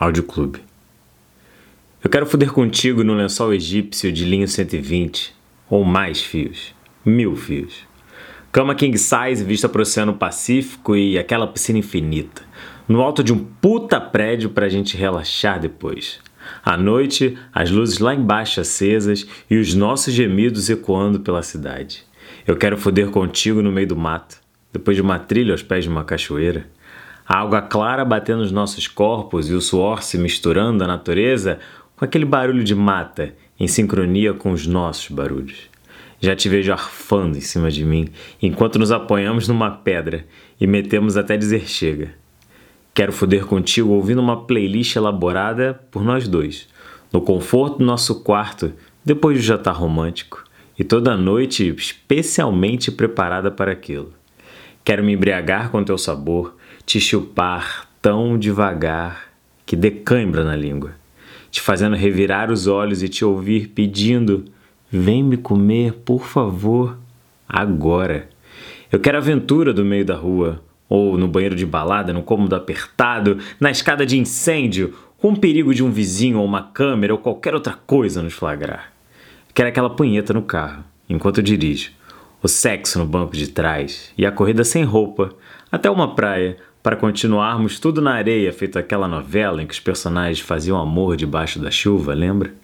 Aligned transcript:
Áudio 0.00 0.22
Clube. 0.22 0.60
Eu 2.04 2.08
quero 2.08 2.24
foder 2.24 2.52
contigo 2.52 3.02
no 3.02 3.14
lençol 3.14 3.52
egípcio 3.52 4.12
de 4.12 4.24
linho 4.24 4.46
120, 4.46 5.34
ou 5.68 5.82
mais 5.82 6.22
fios, 6.22 6.72
mil 7.04 7.34
fios. 7.34 7.84
Cama 8.52 8.76
king 8.76 8.96
size 8.96 9.42
vista 9.42 9.68
pro 9.68 9.82
Oceano 9.82 10.14
Pacífico 10.14 10.94
e 10.94 11.18
aquela 11.18 11.48
piscina 11.48 11.80
infinita, 11.80 12.42
no 12.86 13.02
alto 13.02 13.24
de 13.24 13.32
um 13.32 13.44
puta 13.60 14.00
prédio 14.00 14.50
pra 14.50 14.68
gente 14.68 14.96
relaxar 14.96 15.58
depois. 15.58 16.20
À 16.64 16.76
noite, 16.76 17.36
as 17.52 17.68
luzes 17.68 17.98
lá 17.98 18.14
embaixo 18.14 18.60
acesas 18.60 19.26
e 19.50 19.56
os 19.56 19.74
nossos 19.74 20.14
gemidos 20.14 20.70
ecoando 20.70 21.18
pela 21.18 21.42
cidade. 21.42 22.04
Eu 22.46 22.56
quero 22.56 22.78
foder 22.78 23.10
contigo 23.10 23.62
no 23.62 23.72
meio 23.72 23.88
do 23.88 23.96
mato, 23.96 24.36
depois 24.72 24.96
de 24.96 25.02
uma 25.02 25.18
trilha 25.18 25.52
aos 25.54 25.62
pés 25.64 25.82
de 25.82 25.90
uma 25.90 26.04
cachoeira 26.04 26.70
a 27.28 27.40
água 27.40 27.60
clara 27.60 28.06
batendo 28.06 28.38
nos 28.38 28.50
nossos 28.50 28.88
corpos 28.88 29.50
e 29.50 29.52
o 29.52 29.60
suor 29.60 30.02
se 30.02 30.16
misturando 30.16 30.82
à 30.82 30.86
natureza 30.86 31.58
com 31.94 32.02
aquele 32.02 32.24
barulho 32.24 32.64
de 32.64 32.74
mata 32.74 33.34
em 33.60 33.68
sincronia 33.68 34.32
com 34.32 34.50
os 34.50 34.66
nossos 34.66 35.10
barulhos. 35.10 35.68
Já 36.20 36.34
te 36.34 36.48
vejo 36.48 36.72
arfando 36.72 37.36
em 37.36 37.42
cima 37.42 37.70
de 37.70 37.84
mim 37.84 38.08
enquanto 38.40 38.78
nos 38.78 38.90
apoiamos 38.90 39.46
numa 39.46 39.70
pedra 39.70 40.24
e 40.58 40.66
metemos 40.66 41.18
até 41.18 41.36
dizer 41.36 41.68
chega. 41.68 42.14
Quero 42.94 43.12
foder 43.12 43.44
contigo 43.44 43.90
ouvindo 43.90 44.22
uma 44.22 44.44
playlist 44.44 44.96
elaborada 44.96 45.78
por 45.90 46.02
nós 46.02 46.26
dois, 46.26 46.66
no 47.12 47.20
conforto 47.20 47.78
do 47.78 47.84
nosso 47.84 48.22
quarto 48.22 48.72
depois 49.04 49.36
do 49.36 49.44
jantar 49.44 49.74
romântico 49.74 50.42
e 50.78 50.82
toda 50.82 51.14
noite 51.14 51.68
especialmente 51.76 52.90
preparada 52.90 53.50
para 53.50 53.70
aquilo. 53.70 54.14
Quero 54.82 55.04
me 55.04 55.12
embriagar 55.12 55.70
com 55.70 55.84
teu 55.84 55.98
sabor, 55.98 56.56
te 56.88 56.98
chupar 56.98 57.86
tão 58.00 58.38
devagar 58.38 59.28
que 59.66 59.76
decãibra 59.76 60.42
na 60.42 60.56
língua, 60.56 60.92
te 61.50 61.60
fazendo 61.60 61.94
revirar 61.94 62.50
os 62.50 62.66
olhos 62.66 63.02
e 63.02 63.10
te 63.10 63.26
ouvir 63.26 63.68
pedindo: 63.68 64.46
Vem 64.90 65.22
me 65.22 65.36
comer, 65.36 65.92
por 65.92 66.24
favor, 66.24 66.96
agora. 67.46 68.30
Eu 68.90 68.98
quero 68.98 69.18
aventura 69.18 69.70
do 69.74 69.84
meio 69.84 70.02
da 70.02 70.16
rua, 70.16 70.62
ou 70.88 71.18
no 71.18 71.28
banheiro 71.28 71.54
de 71.54 71.66
balada, 71.66 72.10
no 72.10 72.22
cômodo 72.22 72.56
apertado, 72.56 73.36
na 73.60 73.70
escada 73.70 74.06
de 74.06 74.18
incêndio, 74.18 74.94
com 75.18 75.32
o 75.32 75.38
perigo 75.38 75.74
de 75.74 75.84
um 75.84 75.90
vizinho 75.90 76.38
ou 76.38 76.44
uma 76.46 76.62
câmera 76.62 77.12
ou 77.12 77.18
qualquer 77.18 77.52
outra 77.52 77.74
coisa 77.74 78.22
nos 78.22 78.32
flagrar. 78.32 78.94
Quero 79.52 79.68
aquela 79.68 79.90
punheta 79.90 80.32
no 80.32 80.40
carro, 80.40 80.82
enquanto 81.06 81.36
eu 81.36 81.44
dirijo, 81.44 81.90
o 82.42 82.48
sexo 82.48 82.98
no 82.98 83.04
banco 83.04 83.36
de 83.36 83.48
trás 83.48 84.10
e 84.16 84.24
a 84.24 84.32
corrida 84.32 84.64
sem 84.64 84.84
roupa, 84.84 85.34
até 85.70 85.90
uma 85.90 86.14
praia, 86.14 86.56
para 86.88 86.96
continuarmos 86.96 87.78
tudo 87.78 88.00
na 88.00 88.14
areia, 88.14 88.50
feito 88.50 88.78
aquela 88.78 89.06
novela 89.06 89.62
em 89.62 89.66
que 89.66 89.74
os 89.74 89.78
personagens 89.78 90.40
faziam 90.40 90.80
amor 90.80 91.18
debaixo 91.18 91.58
da 91.58 91.70
chuva, 91.70 92.14
lembra? 92.14 92.54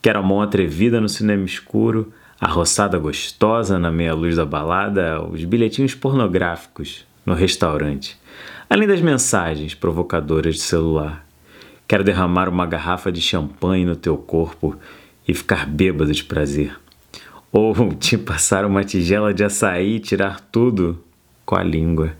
Quero 0.00 0.20
a 0.20 0.22
mão 0.22 0.40
atrevida 0.40 1.00
no 1.00 1.08
cinema 1.08 1.44
escuro, 1.44 2.12
a 2.40 2.46
roçada 2.46 2.96
gostosa 2.96 3.76
na 3.76 3.90
meia-luz 3.90 4.36
da 4.36 4.46
balada, 4.46 5.20
os 5.20 5.42
bilhetinhos 5.42 5.96
pornográficos 5.96 7.04
no 7.26 7.34
restaurante, 7.34 8.16
além 8.70 8.86
das 8.86 9.00
mensagens 9.00 9.74
provocadoras 9.74 10.54
de 10.54 10.60
celular. 10.60 11.26
Quero 11.88 12.04
derramar 12.04 12.48
uma 12.48 12.66
garrafa 12.66 13.10
de 13.10 13.20
champanhe 13.20 13.84
no 13.84 13.96
teu 13.96 14.16
corpo 14.16 14.76
e 15.26 15.34
ficar 15.34 15.66
bêbado 15.66 16.12
de 16.12 16.22
prazer. 16.22 16.78
Ou 17.50 17.74
te 17.98 18.16
passar 18.16 18.64
uma 18.64 18.84
tigela 18.84 19.34
de 19.34 19.42
açaí 19.42 19.96
e 19.96 19.98
tirar 19.98 20.38
tudo 20.38 21.02
com 21.44 21.56
a 21.56 21.64
língua. 21.64 22.14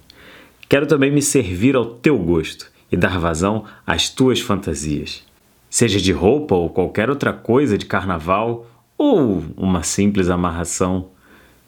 Quero 0.69 0.87
também 0.87 1.13
me 1.13 1.23
servir 1.23 1.77
ao 1.77 1.85
teu 1.85 2.19
gosto 2.19 2.71
e 2.91 2.97
dar 2.97 3.19
vazão 3.19 3.65
às 3.87 4.09
tuas 4.09 4.41
fantasias. 4.41 5.23
Seja 5.71 6.01
de 6.01 6.13
roupa 6.13 6.55
ou 6.55 6.71
qualquer 6.71 7.09
outra 7.09 7.33
coisa 7.33 7.79
de 7.79 7.87
carnaval 7.87 8.67
ou 8.99 9.45
uma 9.57 9.83
simples 9.83 10.29
amarração. 10.29 11.09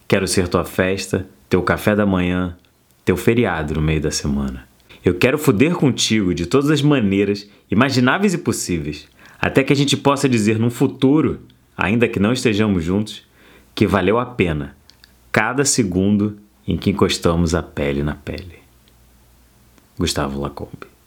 Quero 0.07 0.27
ser 0.27 0.49
tua 0.49 0.65
festa, 0.65 1.27
teu 1.49 1.63
café 1.63 1.95
da 1.95 2.07
manhã, 2.07 2.57
teu 3.05 3.17
feriado 3.17 3.75
no 3.75 3.83
meio 3.83 4.01
da 4.01 4.11
semana. 4.11 4.67
Eu 5.05 5.15
quero 5.15 5.39
foder 5.39 5.75
contigo 5.75 6.35
de 6.35 6.47
todas 6.47 6.71
as 6.71 6.83
maneiras 6.83 7.49
imagináveis 7.71 8.35
e 8.35 8.39
possíveis, 8.39 9.09
até 9.41 9.63
que 9.63 9.73
a 9.73 9.77
gente 9.77 9.97
possa 9.97 10.29
dizer 10.29 10.59
num 10.59 10.71
futuro, 10.71 11.41
ainda 11.77 12.09
que 12.09 12.19
não 12.19 12.33
estejamos 12.33 12.83
juntos, 12.83 13.23
que 13.75 13.87
valeu 13.87 14.19
a 14.19 14.27
pena 14.27 14.77
cada 15.31 15.65
segundo 15.65 16.37
em 16.67 16.77
que 16.77 16.91
encostamos 16.91 17.55
a 17.55 17.63
pele 17.63 18.03
na 18.03 18.15
pele. 18.15 18.68
Gustavo 19.99 20.41
Lacombe. 20.41 20.98